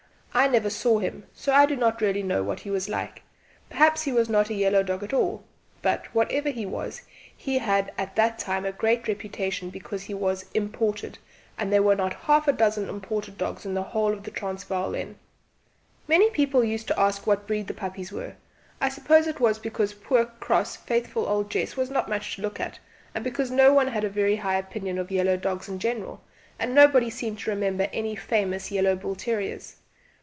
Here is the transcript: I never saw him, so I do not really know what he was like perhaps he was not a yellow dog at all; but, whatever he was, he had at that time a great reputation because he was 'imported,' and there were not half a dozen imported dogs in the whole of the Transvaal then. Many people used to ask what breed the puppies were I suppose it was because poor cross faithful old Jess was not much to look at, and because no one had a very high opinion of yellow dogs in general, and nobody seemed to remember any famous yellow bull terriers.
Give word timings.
I 0.33 0.47
never 0.47 0.69
saw 0.69 0.99
him, 0.99 1.25
so 1.33 1.51
I 1.53 1.65
do 1.65 1.75
not 1.75 1.99
really 1.99 2.23
know 2.23 2.41
what 2.41 2.61
he 2.61 2.71
was 2.71 2.87
like 2.87 3.21
perhaps 3.69 4.03
he 4.03 4.13
was 4.13 4.29
not 4.29 4.49
a 4.49 4.53
yellow 4.53 4.81
dog 4.81 5.03
at 5.03 5.11
all; 5.11 5.43
but, 5.81 6.05
whatever 6.15 6.47
he 6.49 6.65
was, 6.65 7.01
he 7.35 7.57
had 7.57 7.91
at 7.97 8.15
that 8.15 8.39
time 8.39 8.63
a 8.63 8.71
great 8.71 9.09
reputation 9.09 9.69
because 9.69 10.03
he 10.03 10.13
was 10.13 10.45
'imported,' 10.53 11.17
and 11.57 11.71
there 11.71 11.83
were 11.83 11.97
not 11.97 12.13
half 12.13 12.47
a 12.47 12.53
dozen 12.53 12.87
imported 12.87 13.37
dogs 13.37 13.65
in 13.65 13.73
the 13.73 13.83
whole 13.83 14.13
of 14.13 14.23
the 14.23 14.31
Transvaal 14.31 14.91
then. 14.91 15.17
Many 16.07 16.29
people 16.29 16.63
used 16.63 16.87
to 16.87 16.99
ask 16.99 17.27
what 17.27 17.45
breed 17.45 17.67
the 17.67 17.73
puppies 17.73 18.13
were 18.13 18.35
I 18.79 18.87
suppose 18.87 19.27
it 19.27 19.41
was 19.41 19.59
because 19.59 19.93
poor 19.93 20.23
cross 20.23 20.77
faithful 20.77 21.25
old 21.27 21.49
Jess 21.51 21.75
was 21.75 21.91
not 21.91 22.07
much 22.07 22.37
to 22.37 22.41
look 22.41 22.57
at, 22.57 22.79
and 23.13 23.25
because 23.25 23.51
no 23.51 23.73
one 23.73 23.89
had 23.89 24.05
a 24.05 24.09
very 24.09 24.37
high 24.37 24.55
opinion 24.57 24.97
of 24.97 25.11
yellow 25.11 25.35
dogs 25.35 25.67
in 25.67 25.77
general, 25.77 26.21
and 26.57 26.73
nobody 26.73 27.09
seemed 27.09 27.39
to 27.39 27.49
remember 27.51 27.89
any 27.91 28.15
famous 28.15 28.71
yellow 28.71 28.95
bull 28.95 29.15
terriers. 29.17 29.75